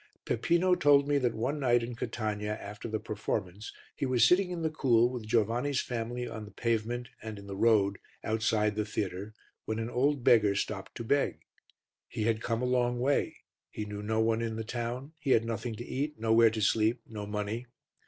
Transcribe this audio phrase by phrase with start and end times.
[0.25, 4.63] Peppino told me that one night in Catania, after the performance, he was sitting in
[4.63, 9.35] the cool with Giovanni's family on the pavement and in the road, outside the theatre,
[9.65, 11.41] when an old beggar stopped to beg.
[12.07, 15.45] He had come a long way, he knew no one in the town, he had
[15.45, 17.67] nothing to eat, nowhere to sleep, no money.